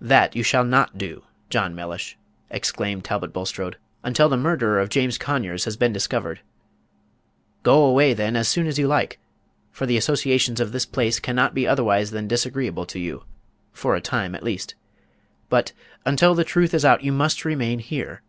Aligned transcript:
"That 0.00 0.34
you 0.34 0.42
shall 0.42 0.64
not 0.64 0.96
do, 0.96 1.24
John 1.50 1.74
Mellish," 1.74 2.16
exclaimed 2.48 3.04
Talbot 3.04 3.34
Bulstrode, 3.34 3.76
"until 4.02 4.30
the 4.30 4.38
murderer 4.38 4.80
of 4.80 4.88
James 4.88 5.18
Conyers 5.18 5.66
has 5.66 5.76
been 5.76 5.92
discovered. 5.92 6.40
Go 7.62 7.84
away 7.84 8.14
then 8.14 8.34
as 8.34 8.48
soon 8.48 8.66
as 8.66 8.78
you 8.78 8.86
like, 8.88 9.18
for 9.70 9.84
the 9.84 9.98
associations 9.98 10.58
of 10.58 10.72
this 10.72 10.86
place 10.86 11.20
can 11.20 11.36
not 11.36 11.52
be 11.52 11.66
otherwise 11.66 12.12
than 12.12 12.26
disagreeable 12.26 12.86
to 12.86 12.98
you 12.98 13.24
for 13.74 13.94
a 13.94 14.00
time, 14.00 14.34
at 14.34 14.42
least. 14.42 14.74
But, 15.50 15.72
until 16.06 16.34
the 16.34 16.44
truth 16.44 16.72
is 16.72 16.86
out, 16.86 17.04
you 17.04 17.12
must 17.12 17.44
remain 17.44 17.80
here. 17.80 18.22